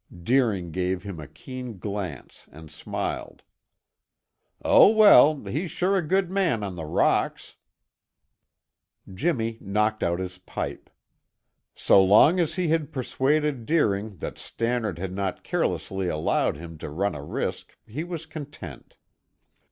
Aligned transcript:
Deering 0.23 0.71
gave 0.71 1.03
him 1.03 1.19
a 1.19 1.27
keen 1.27 1.75
glance 1.75 2.49
and 2.51 2.71
smiled. 2.71 3.43
"Oh, 4.65 4.89
well; 4.89 5.43
he's 5.43 5.69
sure 5.69 5.95
a 5.95 6.01
good 6.01 6.31
man 6.31 6.63
on 6.63 6.75
the 6.75 6.85
rocks." 6.85 7.55
Jimmy 9.13 9.59
knocked 9.61 10.01
out 10.01 10.17
his 10.17 10.39
pipe. 10.39 10.89
So 11.75 12.03
long 12.03 12.39
as 12.39 12.55
he 12.55 12.69
had 12.69 12.91
persuaded 12.91 13.67
Deering 13.67 14.17
that 14.17 14.39
Stannard 14.39 14.97
had 14.97 15.13
not 15.13 15.43
carelessly 15.43 16.07
allowed 16.07 16.57
him 16.57 16.79
to 16.79 16.89
run 16.89 17.13
a 17.13 17.23
risk 17.23 17.77
he 17.85 18.03
was 18.03 18.25
content. 18.25 18.95